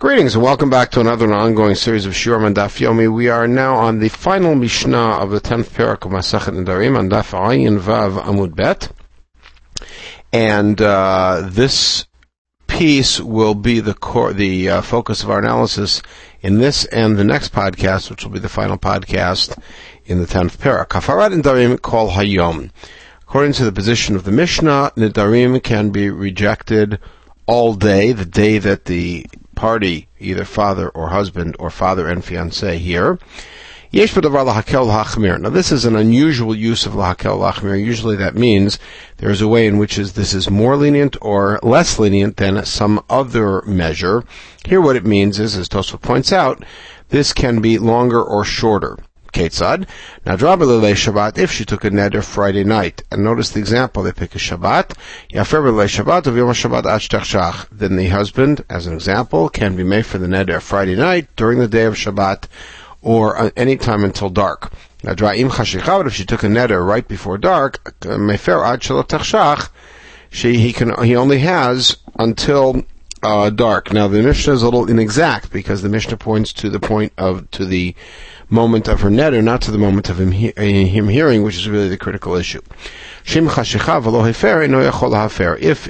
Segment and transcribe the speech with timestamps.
[0.00, 3.14] Greetings and welcome back to another ongoing series of Shiurim and Daf Yomi.
[3.14, 7.10] We are now on the final Mishnah of the tenth parak of Masachet Nedarim on
[7.10, 8.90] Daf Ayin Vav Amud Bet,
[10.32, 12.06] and uh, this
[12.66, 16.00] piece will be the core, the uh, focus of our analysis
[16.40, 19.62] in this and the next podcast, which will be the final podcast
[20.06, 20.88] in the tenth parak.
[20.88, 22.70] Kafarat Nedarim call Hayom.
[23.20, 26.98] According to the position of the Mishnah, Nedarim can be rejected
[27.44, 29.26] all day, the day that the
[29.60, 33.18] party, either father or husband or father and fiance here.
[33.90, 37.84] Yesh Now this is an unusual use of lahakel lachmir.
[37.84, 38.78] Usually that means
[39.18, 42.64] there is a way in which is, this is more lenient or less lenient than
[42.64, 44.24] some other measure.
[44.64, 46.64] Here what it means is, as Tosfot points out,
[47.10, 48.96] this can be longer or shorter.
[49.32, 49.88] Ketzad.
[50.26, 54.12] Now, Drabelele Shabbat, if she took a neder Friday night, and notice the example, they
[54.12, 54.96] pick a Shabbat,
[55.30, 60.06] Yafer Shabbat of Yom Shabbat Ach Then the husband, as an example, can be made
[60.06, 62.44] for the neder Friday night, during the day of Shabbat,
[63.02, 64.72] or uh, any time until dark.
[65.02, 69.70] Now, Dra'im Chashichav, if she took a neder right before dark, Mefer Ad Tachshach,
[70.30, 72.84] she, he can, he only has until
[73.22, 73.92] uh, dark.
[73.92, 77.50] Now the Mishnah is a little inexact because the Mishnah points to the point of
[77.52, 77.94] to the
[78.50, 81.56] moment of her neder, not to the moment of him, he, eh, him hearing, which
[81.56, 82.60] is really the critical issue.
[83.24, 83.46] If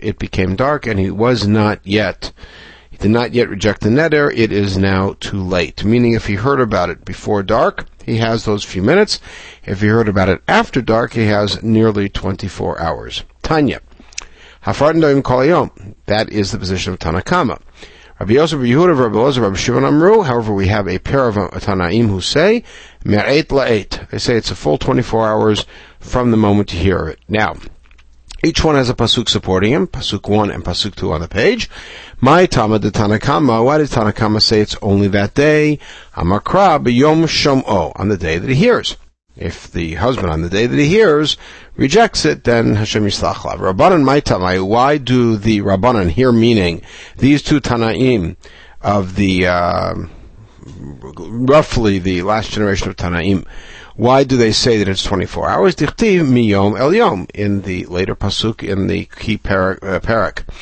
[0.02, 2.33] it became dark and he was not yet,
[2.91, 5.84] he did not yet reject the neder, it is now too late.
[5.84, 9.20] Meaning if he heard about it before dark, he has those few minutes.
[9.64, 13.24] If he heard about it after dark, he has nearly 24 hours.
[13.42, 13.80] Tanya.
[14.62, 17.61] That is the position of Tanakama.
[18.21, 20.21] Rabbi Yosef, Yehuda, Rabbi Elazar, Rabbi Shimon Amru.
[20.21, 22.65] However, we have a pair of uh, Tanaim who say
[23.03, 24.11] me'et la'et.
[24.11, 25.65] They say it's a full 24 hours
[26.01, 27.19] from the moment you hear it.
[27.29, 27.57] Now,
[28.45, 31.71] each one has a pasuk supporting him, pasuk one and pasuk two on the page.
[32.21, 33.65] My Tama de Tanakama.
[33.65, 35.79] Why did Tanakama say it's only that day?
[36.15, 38.98] Amakra b'yom shom'o on the day that he hears.
[39.41, 41.38] If the husband on the day that he hears
[41.74, 46.83] rejects it, then Hashem Yislach Rabbanan Maitamai, why do the Rabbanan here meaning
[47.17, 48.36] these two Tanaim
[48.83, 49.95] of the, uh,
[51.17, 53.46] roughly the last generation of Tanaim,
[53.96, 55.74] why do they say that it's 24 hours?
[55.74, 60.52] Dichtiv miyom el yom, in the later pasuk in the key parak, uh.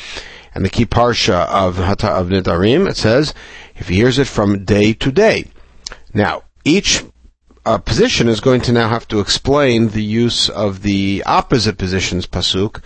[0.55, 3.35] And the key parsha of Hata of Nidarim, it says,
[3.75, 5.47] if he hears it from day to day.
[6.15, 7.05] Now, each
[7.69, 12.27] uh, position is going to now have to explain the use of the opposite positions
[12.27, 12.83] pasuk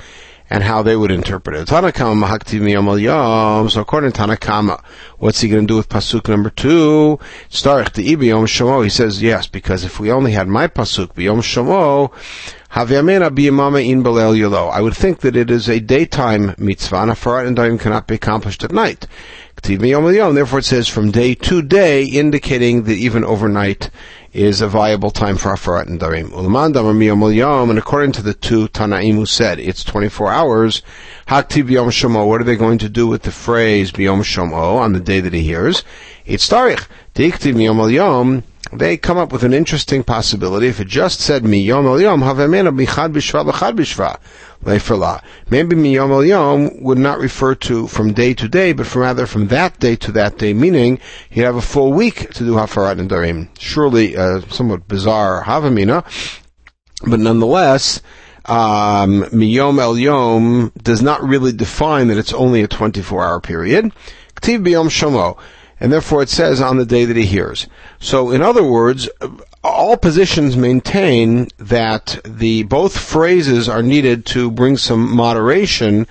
[0.51, 1.69] and how they would interpret it.
[1.69, 3.71] Tanakama yom.
[3.71, 4.83] So according to Tanakama,
[5.19, 7.21] what's he going to do with pasuk number two?
[7.49, 8.83] Starich the ibiyom shomo.
[8.83, 12.13] He says yes because if we only had my pasuk biyom shomo.
[12.73, 14.67] Haviyamena biyomama in belel yolo.
[14.67, 18.15] I would think that it is a daytime mitzvah, and a and daim cannot be
[18.15, 19.07] accomplished at night.
[19.63, 23.91] Therefore it says from day to day, indicating that even overnight
[24.33, 26.33] is a viable time for Afarat and Darim.
[27.69, 30.83] And according to the two Tanaim who said it's 24 hours,
[31.29, 34.95] Haktiv Yom Shomo, what are they going to do with the phrase Biyom Shomo on
[34.95, 35.85] the day that he hears?
[36.25, 36.87] It's Tarich.
[37.15, 40.67] Diktiv Yom Yom, they come up with an interesting possibility.
[40.67, 44.19] If it just said mi yom el yom, havemena bichad bishva b'chad bishva
[44.65, 45.23] leferla.
[45.51, 49.03] Maybe mi yom el yom would not refer to from day to day, but from
[49.03, 52.53] rather from that day to that day, meaning he'd have a full week to do
[52.53, 53.49] hafarat and darim.
[53.59, 56.05] Surely a somewhat bizarre havamina,
[57.07, 58.01] but nonetheless,
[58.47, 63.93] um, miyom el yom does not really define that it's only a 24 hour period.
[64.35, 65.39] Ktiv biyom shomo
[65.83, 67.67] and therefore it says on the day that he hears.
[67.99, 69.09] So, in other words,
[69.65, 76.07] all positions maintain that the both phrases are needed to bring some moderation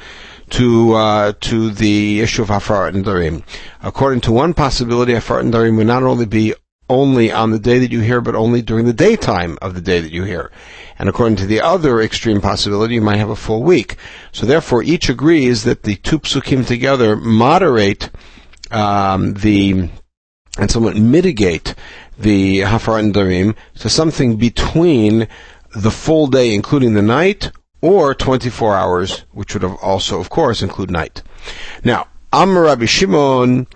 [0.50, 3.44] to uh, to the issue of Hafarat and Darim.
[3.82, 6.53] According to one possibility, Hafarat and Darim would not only be
[6.90, 10.02] only on the day that you hear, but only during the daytime of the day
[10.02, 10.52] that you hear.
[11.00, 13.96] And according to the other extreme possibility, you might have a full week.
[14.34, 18.09] So therefore, each agrees that the two psukim together moderate
[18.72, 19.90] um, the
[20.58, 21.76] and somewhat mitigate
[22.18, 25.28] the Hafarat Darim to something between
[25.76, 27.52] the full day, including the night,
[27.82, 31.23] or 24 hours, which would also, of course, include night.
[31.84, 33.68] Now, Amr Rabbi Shimon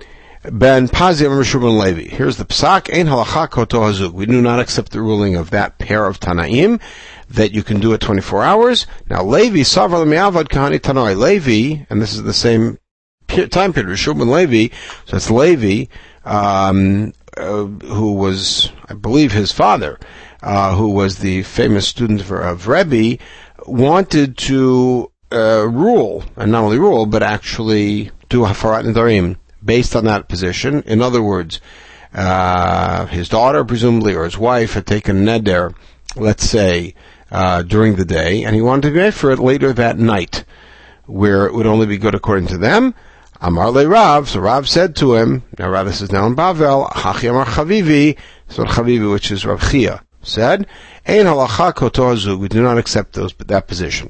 [0.51, 2.03] ben Pazi Amr Shimon Levi.
[2.03, 4.11] Here's the psak, Ein halacha koto hazug.
[4.11, 6.79] We do not accept the ruling of that pair of Tanaim,
[7.29, 8.85] that you can do it 24 hours.
[9.09, 11.17] Now, Levi, Savra Me'avad Kahani Tanoi.
[11.17, 12.77] Levi, and this is the same
[13.51, 13.97] time period.
[13.97, 14.73] Shulman Levi,
[15.05, 15.85] so that's Levi,
[16.23, 19.99] um, uh, who was, I believe, his father,
[20.41, 23.21] uh, who was the famous student of, Rebbe,
[23.65, 30.05] wanted to uh, rule, and not only rule, but actually do Hafarat Nedarim based on
[30.05, 30.81] that position.
[30.83, 31.59] In other words,
[32.13, 35.75] uh, his daughter, presumably, or his wife had taken neder,
[36.15, 36.95] let's say,
[37.31, 40.45] uh, during the day, and he wanted to be for it later that night,
[41.05, 42.93] where it would only be good according to them.
[43.41, 46.89] Amar le Rav, so Rav said to him, now Rav, this is now in Bavel,
[46.91, 48.17] Hachi Amar Chavivi,
[48.47, 50.65] so Chavivi, which is Rav Chia, said,
[51.05, 54.09] Ein halacha kotor we do not accept those, that position.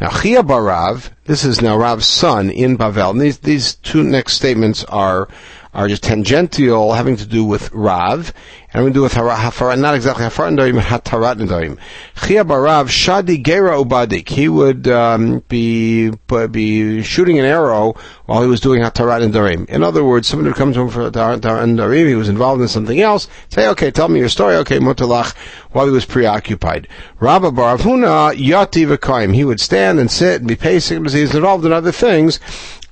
[0.00, 4.34] Now, Chia Barav, this is now Rav's son in Bavel, and these, these two next
[4.34, 5.28] statements are
[5.72, 8.32] are just tangential, having to do with Rav,
[8.72, 11.78] and we do with Hafara, not exactly Hafara Nedarim, but Hatarat Nedarim.
[12.24, 14.28] Chia Barav, Shadi Gera Ubadik.
[14.28, 17.94] He would um, be be shooting an arrow
[18.26, 19.68] while he was doing Hatarat Nedarim.
[19.68, 22.68] In other words, someone would come to him for Hatarat Nedarim, he was involved in
[22.68, 25.34] something else, say, okay, tell me your story, okay, Mutalach,
[25.72, 26.86] while he was preoccupied.
[27.18, 29.34] Rabba Barav Huna, Yati V'kaim.
[29.34, 32.38] He would stand and sit and be pacing because he's involved in other things,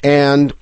[0.02, 0.52] and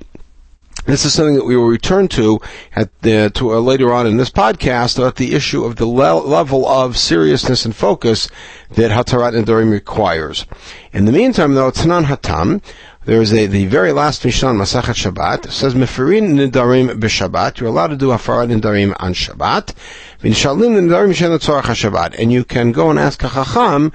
[0.87, 2.41] this is something that we will return to
[2.75, 6.25] at the, to, uh, later on in this podcast about the issue of the le-
[6.25, 8.29] level of seriousness and focus
[8.71, 10.47] that Hatarat Nedarim requires.
[10.93, 12.63] In the meantime, though, Tanan Hatam,
[13.05, 17.69] there is a, the very last Mishnah on Masachet Shabbat, says, Meferin Nedarim b'Shabbat, you're
[17.69, 19.75] allowed to do Hafarat Nedarim on Shabbat,
[20.21, 23.93] V'nishalim Nedarim Shen Shabbat, and you can go and ask a Chacham,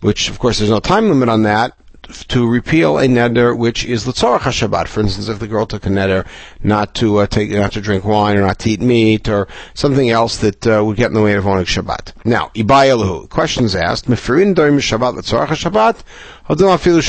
[0.00, 1.76] which of course there's no time limit on that,
[2.28, 4.88] to repeal a neder which is l'tzorach Shabbat.
[4.88, 6.26] For instance, if the girl took a neder
[6.62, 10.10] not to uh, take, not to drink wine or not to eat meat or something
[10.10, 12.12] else that uh, would get in the way of owning Shabbat.
[12.24, 13.28] Now, ibayalahu.
[13.28, 16.02] Questions asked: Mefirin during Shabbat l'tzorach Shabbat,
[16.48, 17.02] or afilu.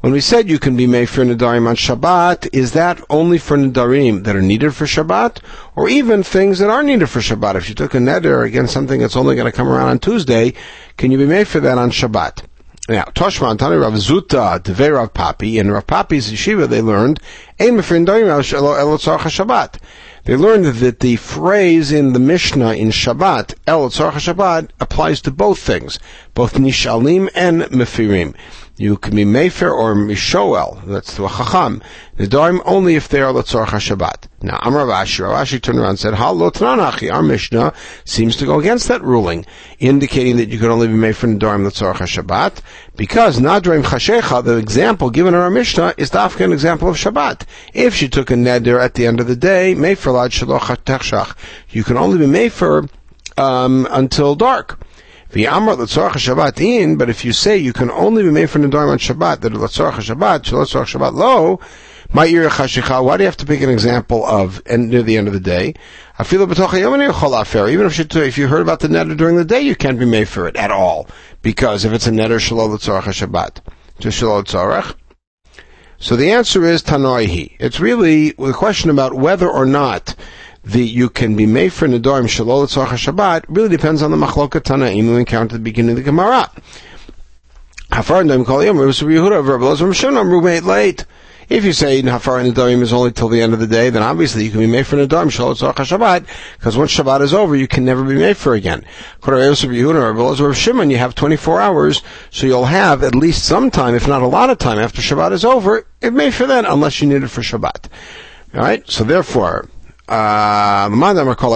[0.00, 3.58] When we said you can be made for Nadarim on Shabbat, is that only for
[3.58, 5.42] Nadarim that are needed for Shabbat?
[5.76, 7.56] Or even things that are needed for Shabbat?
[7.56, 10.54] If you took a Neder against something that's only going to come around on Tuesday,
[10.96, 12.44] can you be made for that on Shabbat?
[12.90, 17.20] Now, Toshman, Tani Rav Zuta, Devei Rav Papi, and Rav Papi's yeshiva, they learned,
[17.60, 19.78] Ein Shabbat.
[20.24, 25.60] They learned that the phrase in the Mishnah in Shabbat, El Shabbat, applies to both
[25.60, 26.00] things,
[26.34, 28.34] both Nishalim and Mefirim.
[28.80, 31.82] You can be Mefer or Mishoel, that's a Chacham.
[32.16, 34.28] Nedarim only if they are Letzorach HaShabbat.
[34.40, 37.74] Now, Amar Rashi, Rashi turned around and said, Hal Tananachi, our Mishnah
[38.06, 39.44] seems to go against that ruling,
[39.80, 42.62] indicating that you can only be made for Nedarim Letzorach HaShabbat,
[42.96, 47.42] because Nadrim Chashecha, the example given in our Mishnah, is the Afghan example of Shabbat.
[47.74, 51.36] If she took a Neder at the end of the day, Mefer Lad Shaloch
[51.68, 52.88] you can only be Mefer
[53.36, 54.80] um, until dark.
[55.32, 58.58] The Amr Latzorach Shabbat in, but if you say you can only be made for
[58.58, 61.60] Nadarim on Shabbat, that Latzorach Shabbat, Latzorach Shabbat lo,
[62.12, 65.28] my ear why do you have to pick an example of and near the end
[65.28, 65.74] of the day?
[66.18, 69.76] I feel Even if you, if you heard about the netter during the day, you
[69.76, 71.06] can't be made for it at all.
[71.42, 73.60] Because if it's a netter, shalom l'tzorach Shabbat.
[74.00, 74.96] Just l'tzorach.
[75.98, 77.54] So the answer is tanoihi.
[77.60, 80.16] It's really a question about whether or not
[80.64, 85.10] the you can be made for nedarim shalol Shabbat really depends on the machloket tanaim
[85.10, 86.50] we encountered at the beginning of the Gemara.
[87.90, 91.06] Hafar nedarim kol yom Yehuda Rabbi Lazar Shimon late.
[91.50, 94.44] If you say Hafar Nadarim is only till the end of the day, then obviously
[94.44, 96.24] you can be made for Nadarim Shalot Shabbat,
[96.56, 98.84] because once Shabbat is over, you can never be made for again.
[99.20, 104.28] Shimon, you have 24 hours, so you'll have at least some time, if not a
[104.28, 107.28] lot of time, after Shabbat is over, it made for then, unless you need it
[107.28, 107.88] for Shabbat.
[108.54, 108.88] Alright?
[108.88, 109.68] So therefore,
[110.10, 111.54] uh, according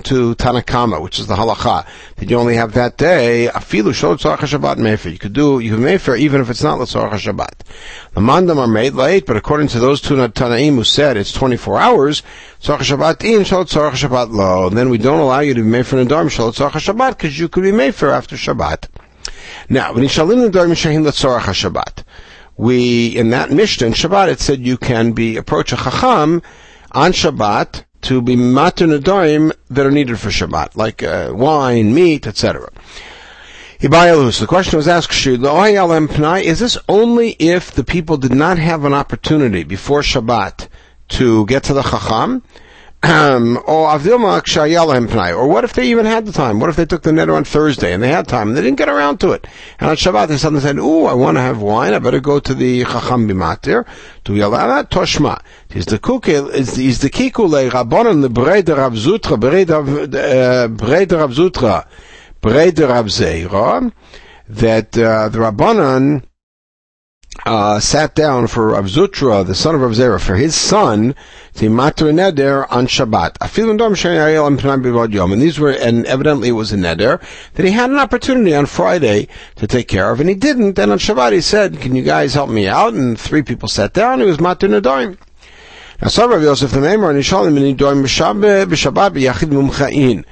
[0.00, 5.12] to Tanakama, which is the halacha, that you only have that day, afilu Shabbat mefer.
[5.12, 7.66] You could do, you can mefer even if it's not l'tzorach Shabbat.
[8.14, 11.78] The mandam are made late, but according to those two Tanaim who said it's 24
[11.78, 12.22] hours,
[12.62, 14.68] tzorach Shabbat in, shol Shabbat lo.
[14.68, 17.50] And then we don't allow you to be mefer nedarim shol tzorach Shabbat, because you
[17.50, 18.88] could be mefer after Shabbat.
[19.68, 22.04] Now, when nishalim nedarim shahim l'tzorach Shabbat.
[22.56, 26.40] We, in that Mishnah in Shabbat, it said you can be, approach a chacham,
[26.96, 32.70] on Shabbat to be nedarim that are needed for Shabbat, like uh, wine, meat, etc.
[33.78, 39.62] The question was asked, is this only if the people did not have an opportunity
[39.62, 40.68] before Shabbat
[41.08, 42.42] to get to the Chacham?
[43.02, 46.58] Um, or what if they even had the time?
[46.58, 48.78] What if they took the netter on Thursday and they had time and they didn't
[48.78, 49.46] get around to it?
[49.78, 51.92] And on Shabbat they suddenly said, "Ooh, I want to have wine.
[51.94, 53.86] I better go to the Chacham Bimatir
[54.24, 59.84] to Yalala Toshma." Is the kukil is the kikule Rabbanon the Breder Rav Zutra Breder
[60.14, 60.68] uh,
[61.18, 61.86] Rav Zutra
[62.42, 63.92] Breder Rav Zeira
[64.48, 66.22] that uh, the Rabbanon
[67.44, 71.14] uh, sat down for Rav Zutra, the son of Rav Zera, for his son
[71.54, 73.36] to matre neder on Shabbat.
[75.32, 77.20] And these were, and evidently it was a neder
[77.54, 80.78] that he had an opportunity on Friday to take care of, and he didn't.
[80.78, 83.92] And on Shabbat he said, "Can you guys help me out?" And three people sat
[83.92, 84.22] down.
[84.22, 85.18] It was matre nedarim.
[86.02, 90.24] Now, so Rav Yosef the Meimer and Yishalim and Nidorim b'Shabbat b'Yachid Mumcha'in.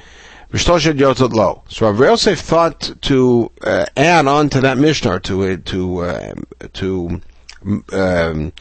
[0.53, 6.35] So Rav Yosef thought to uh, add on to that Mishnah to uh, to uh,
[6.75, 7.21] to
[7.93, 8.53] um,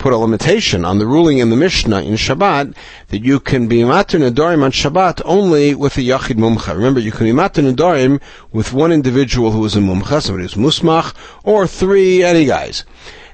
[0.00, 2.74] put a limitation on the ruling in the Mishnah in Shabbat
[3.08, 6.74] that you can be matir nedarim on Shabbat only with a yachid mumcha.
[6.74, 8.20] Remember, you can be matir nedarim
[8.50, 12.84] with one individual who is a mumcha, somebody who's musmach, or three any guys.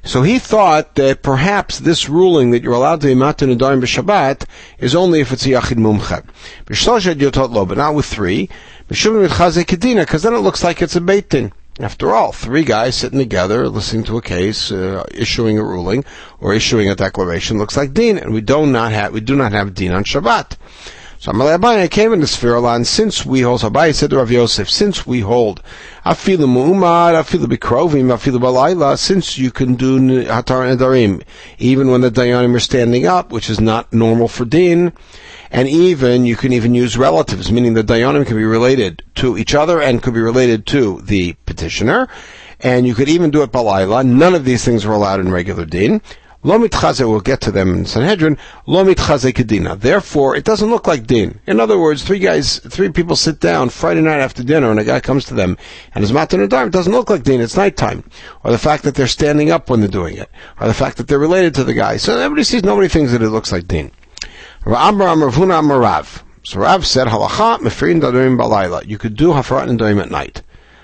[0.06, 4.46] So he thought that perhaps this ruling that you're allowed to be matir nedarim b'Shabbat
[4.78, 6.24] is only if it's a yachid mumcha.
[7.68, 8.48] But not with three.
[8.86, 11.52] Because then it looks like it's a beit.
[11.80, 16.04] After all, three guys sitting together, listening to a case, uh, issuing a ruling,
[16.40, 19.52] or issuing a declaration looks like din, and we do not have we do not
[19.52, 20.56] have din on Shabbat.
[21.18, 24.30] So I'm Amalei Abaye came in the and since we hold, Abaye said to Rav
[24.30, 25.62] Yosef, since we hold,
[26.04, 31.22] afilu mu'umad, afilu bikrovim, afilu balayla, since you can do hatar nedarim,
[31.58, 34.92] even when the dayanim are standing up, which is not normal for din,
[35.50, 39.54] and even you can even use relatives, meaning the dayanim can be related to each
[39.54, 42.08] other and could be related to the petitioner,
[42.60, 44.04] and you could even do it balayla.
[44.06, 46.02] None of these things are allowed in regular din.
[46.46, 48.38] Lomit chaze, we'll get to them in Sanhedrin.
[48.66, 49.76] Lomit chaze kedina.
[49.76, 51.40] Therefore, it doesn't look like din.
[51.44, 54.84] In other words, three guys, three people sit down Friday night after dinner, and a
[54.84, 55.58] guy comes to them
[55.92, 57.40] and is matan It doesn't look like din.
[57.40, 58.08] It's nighttime,
[58.44, 61.08] or the fact that they're standing up when they're doing it, or the fact that
[61.08, 61.96] they're related to the guy.
[61.96, 63.90] So everybody sees, nobody thinks that it looks like din.
[64.64, 64.94] So Rav
[66.86, 68.86] said, Halacha mefirin darim balayla.
[68.86, 70.42] You could do hafarat and darim at night.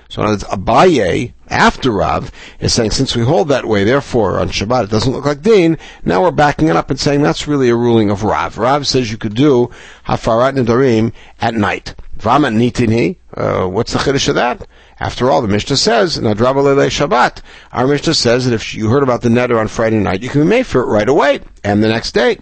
[0.09, 4.85] So it's Abaye, after Rav, is saying, since we hold that way, therefore on Shabbat
[4.85, 7.75] it doesn't look like Din, now we're backing it up and saying that's really a
[7.75, 8.57] ruling of Rav.
[8.57, 9.69] Rav says you could do
[10.07, 11.95] Hafarat Nidarim at night.
[12.17, 14.67] Vamat Nitini, uh, what's the Chiddush of that?
[14.99, 17.41] After all, the Mishnah says, Nadraba Lele Shabbat.
[17.71, 20.41] Our Mishnah says that if you heard about the neder on Friday night, you can
[20.41, 22.37] be made for it right away, and the next day.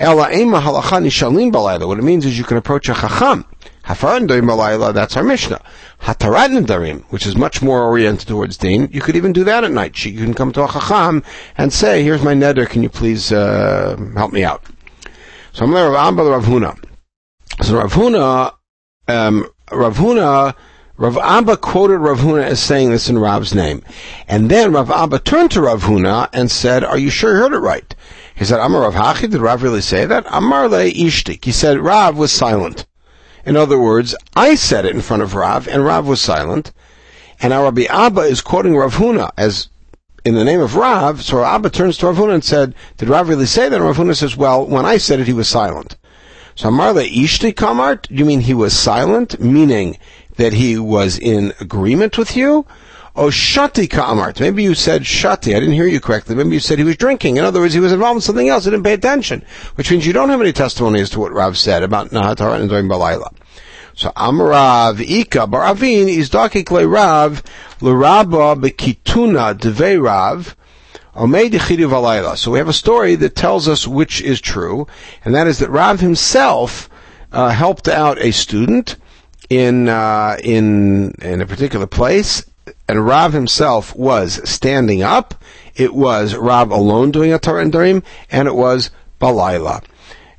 [0.00, 3.44] What it means is you can approach a chacham.
[3.88, 5.62] Hafaran darim balayla, that's our Mishnah.
[6.02, 9.72] Hatarat darim, which is much more oriented towards din, you could even do that at
[9.72, 10.04] night.
[10.04, 11.22] You can come to a chacham
[11.56, 14.62] and say, here's my neder, can you please uh, help me out?
[15.54, 16.78] So I'm there Rav Amba Rav Huna.
[17.62, 18.54] So Rav Huna,
[19.08, 20.54] um, Rav Huna,
[20.98, 23.82] Rav Abba quoted Rav Huna as saying this in Rav's name.
[24.26, 27.54] And then Rav Abba turned to Rav Huna and said, are you sure you heard
[27.54, 27.94] it right?
[28.34, 30.26] He said, Amar Rav Hachi, did Rav really say that?
[30.28, 31.44] Amar le ishtik.
[31.44, 32.84] He said, Rav was silent.
[33.48, 36.70] In other words, I said it in front of Rav, and Rav was silent.
[37.40, 39.68] And our Rabbi Abba is quoting Rav Huna as
[40.22, 41.22] in the name of Rav.
[41.22, 43.76] So Abba turns to Rav Huna and said, did Rav really say that?
[43.76, 45.96] And Rav Huna says, well, when I said it, he was silent.
[46.56, 49.40] So Amar le ishtik kamart, you mean he was silent?
[49.40, 49.96] Meaning
[50.36, 52.66] that he was in agreement with you?
[53.20, 54.38] Oh, shati ka'amart.
[54.38, 55.56] Maybe you said shati.
[55.56, 56.36] I didn't hear you correctly.
[56.36, 57.36] Maybe you said he was drinking.
[57.36, 58.64] In other words, he was involved in something else.
[58.64, 59.44] He didn't pay attention.
[59.74, 62.70] Which means you don't have any testimony as to what Rav said about Nahatar and
[62.70, 63.34] during Balayla.
[63.94, 67.42] So Amrav Ika Baravin is Dakik Rav
[67.80, 70.54] L'Rabba Bekituna Dve Rav
[72.36, 74.86] so we have a story that tells us which is true,
[75.24, 76.88] and that is that Rav himself
[77.32, 78.94] uh, helped out a student
[79.50, 82.47] in uh, in in a particular place,
[82.88, 85.42] and Rav himself was standing up.
[85.74, 89.84] It was Rav alone doing a Torah and Darim, and it was Balayla.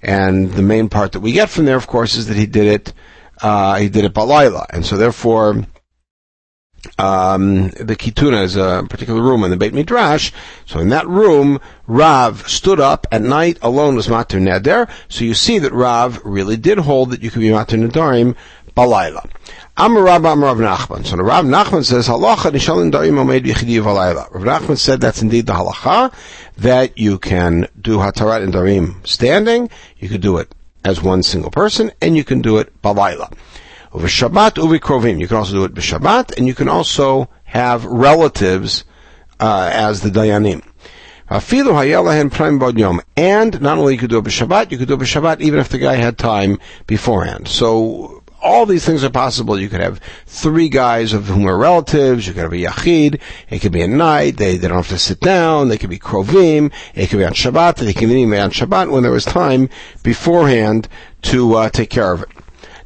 [0.02, 2.68] And the main part that we get from there, of course, is that he did
[2.68, 2.94] it,
[3.42, 4.66] uh, he did it Balayla.
[4.70, 5.66] And so therefore,
[6.98, 10.32] um, the Kituna is a particular room in the Beit Midrash.
[10.66, 14.90] So in that room, Rav stood up at night alone was Matir Neder.
[15.10, 18.36] So you see that Rav really did hold that you could be Matir Nedarim
[18.80, 19.30] Balayla.
[19.76, 21.06] Amar Rav Amar Rav Nachman.
[21.06, 24.34] So the Rav Nachman says, Halacha nishalin darim omed yichidi v'alayla.
[24.34, 26.14] Rav Nachman said that's indeed the halacha,
[26.58, 30.54] that you can do hatarat and darim standing, you could do it
[30.86, 33.34] as one single person, and you can do it balayla.
[33.92, 35.20] Over Shabbat, uvi krovim.
[35.20, 38.86] You can also do it b'Shabbat, and you can also have relatives
[39.42, 40.64] uh, as the dayanim.
[43.18, 45.70] And not only you could do it b'Shabbat, you could do it b'Shabbat even if
[45.70, 47.48] the guy had time beforehand.
[47.48, 49.60] So all these things are possible.
[49.60, 52.28] You could have three guys of whom are relatives.
[52.28, 53.22] You could have a yachid.
[53.50, 54.38] It could be a night.
[54.38, 55.68] They, they don't have to sit down.
[55.68, 56.72] They could be krovim.
[56.96, 57.76] It could be on Shabbat.
[57.76, 59.70] They can be on Shabbat when there was time
[60.04, 60.88] beforehand
[61.24, 62.30] to uh, take care of it.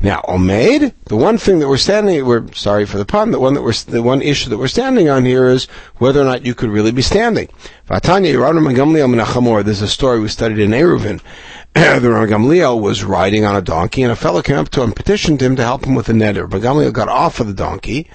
[0.04, 3.54] Now, Omeid, the one thing that we're standing, we're sorry for the pun, the one
[3.54, 5.64] that we're, the one issue that we're standing on here is
[5.96, 7.48] whether or not you could really be standing.
[7.90, 11.22] Vatanya There's a story we studied in Eruvin.
[11.74, 14.88] the Rav Gamliel was riding on a donkey, and a fellow came up to him
[14.88, 16.50] and petitioned him to help him with the neder.
[16.50, 18.10] But Gamliel got off of the donkey,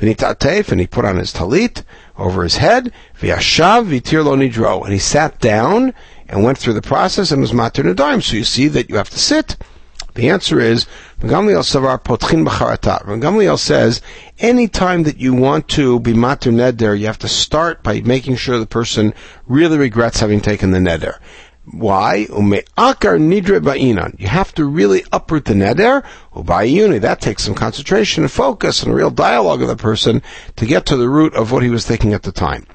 [0.00, 1.84] and he put on his talit
[2.16, 5.94] over his head, v'yashav v'tir lo nidro, and he sat down
[6.28, 8.24] and went through the process and was matir nadarim.
[8.24, 9.56] So you see that you have to sit.
[10.18, 10.84] The answer is,
[11.20, 13.04] Gamliel Savar Potchin B'charatat.
[13.04, 14.02] Gamliel says,
[14.40, 18.34] any time that you want to be matir neder, you have to start by making
[18.34, 19.14] sure the person
[19.46, 21.20] really regrets having taken the neder.
[21.66, 22.26] Why?
[22.26, 24.18] Ba'inan.
[24.18, 26.04] You have to really uproot the neder.
[26.34, 27.00] Ubayuni.
[27.00, 30.20] That takes some concentration and focus and a real dialogue with the person
[30.56, 32.66] to get to the root of what he was thinking at the time.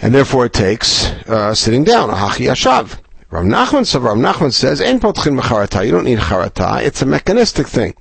[0.00, 2.08] And therefore it takes uh, sitting down.
[2.08, 2.98] Ahachi ashav.
[3.30, 6.82] Rav Nachman, so Nachman says, "Ein potchin b'charata." You don't need charata.
[6.82, 7.94] It's a mechanistic thing.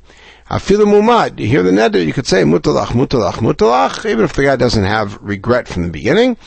[0.50, 1.38] Afilu mumad.
[1.40, 4.86] You hear the neder, you could say mutalach, mutalach, mutalach, even if the guy doesn't
[4.86, 6.38] have regret from the beginning,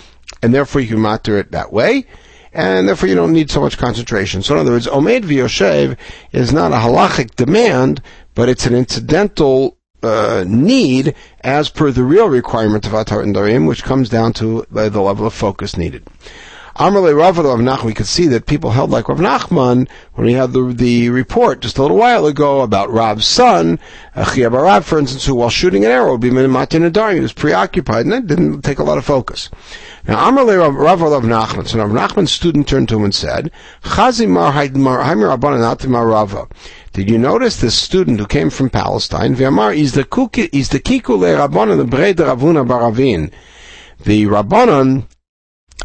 [0.43, 2.07] and therefore you can matter it that way
[2.53, 4.43] and therefore you don't need so much concentration.
[4.43, 5.97] So in other words, Omed V'Yoshev
[6.33, 8.03] is not a halachic demand,
[8.35, 13.69] but it's an incidental uh, need as per the real requirement of Atar and Darim,
[13.69, 16.07] which comes down to uh, the level of focus needed.
[16.81, 20.33] Amrle Rav Rav Nachman, we could see that people held like Rav Nachman when we
[20.33, 23.79] had the, the report just a little while ago about Rav's son,
[24.17, 27.35] Achia Barav, for instance, who while shooting an arrow would be Matin Adarim, he was
[27.35, 29.51] preoccupied and that didn't take a lot of focus.
[30.09, 33.51] Now, Amrle Rav Rav Nachman, so Rav Nachman's student turned to him and said,
[33.83, 36.49] Chazimar Haimir Rava.
[36.95, 39.33] Did you notice this student who came from Palestine?
[39.33, 39.39] Is
[39.93, 43.31] the kikule Rabbanon the Brei Ravuna Baravin.
[44.03, 45.05] The Rabbanon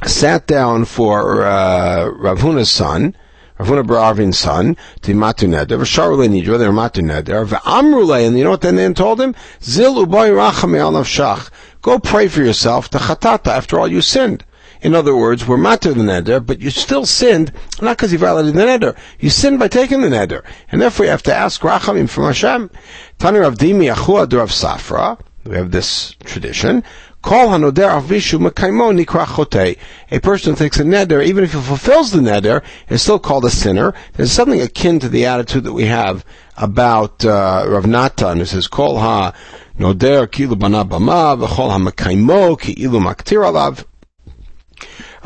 [0.07, 3.15] sat down for uh, Rav Huna's son,
[3.57, 8.43] Rav Huna Baravin's son, to Matu Neder, V'sharule Nidra, they're Matu Neder, V'amrule, and you
[8.43, 9.35] know what they then told him?
[9.63, 11.50] Zil uboy racham al nafshach.
[11.81, 14.43] Go pray for yourself, the chatata, after all you sinned.
[14.81, 18.53] In other words, we're matter the neder, but you still sinned, not because you violated
[18.53, 18.97] the neder.
[19.19, 20.43] You sinned by taking the neder.
[20.71, 22.69] And therefore you have to ask rachamim from Hashem.
[23.17, 26.83] Tani Rav Dimi Achua Safra, we have this tradition.
[27.25, 29.79] Kol hanoder avishu mekaimo nikra chote.
[30.12, 33.46] A person who takes a neder, even if he fulfills the neder, is still called
[33.46, 33.96] a sinner.
[34.13, 36.24] There's something akin to the attitude that we have
[36.55, 39.34] about uh, Rav Natan, who says, Kol ha
[39.80, 43.84] noder kilu bana bama, v'chol ha mekaimo ki ilu maktir alav.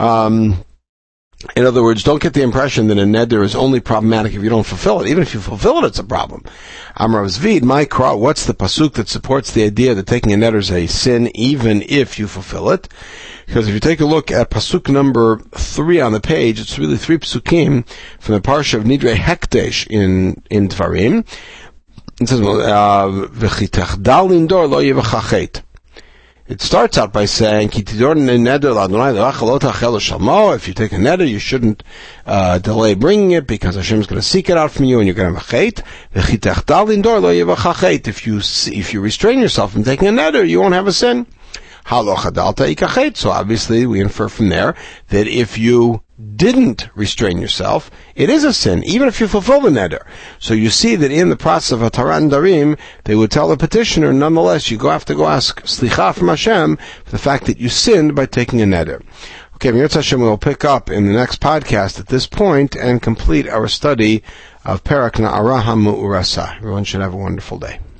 [0.02, 0.64] Um,
[1.56, 4.50] in other words, don't get the impression that a neder is only problematic if you
[4.50, 5.08] don't fulfill it.
[5.08, 6.44] Even if you fulfill it, it's a problem.
[6.98, 10.58] Amrav Zvid, my kra, what's the pasuk that supports the idea that taking a neder
[10.58, 12.90] is a sin even if you fulfill it?
[13.46, 16.98] Because if you take a look at pasuk number three on the page, it's really
[16.98, 17.88] three pasukim
[18.20, 21.26] from the parsha of Nidre Hekdesh in, in Dvarim.
[22.20, 23.28] It says, uh,
[26.50, 27.84] it starts out by saying, If you
[30.74, 31.84] take a neder, you shouldn't
[32.26, 35.06] uh, delay bringing it because Hashem is going to seek it out from you and
[35.08, 35.84] you're going to have a chait.
[38.08, 38.38] If you,
[38.76, 41.28] if you restrain yourself from taking a neder, you won't have a sin.
[41.90, 44.76] So obviously we infer from there
[45.08, 46.04] that if you
[46.36, 50.06] didn't restrain yourself, it is a sin, even if you fulfill the neder.
[50.38, 53.58] So you see that in the process of a Taran Darim, they would tell the
[53.58, 57.60] petitioner, nonetheless, you go have to go ask Slicha from Hashem for the fact that
[57.60, 59.02] you sinned by taking a neder.
[59.56, 63.48] Okay, Mirz Hashem will pick up in the next podcast at this point and complete
[63.48, 64.24] our study
[64.64, 66.58] of Perak Na'araham Mu'urasa.
[66.58, 67.80] Everyone should have a wonderful day.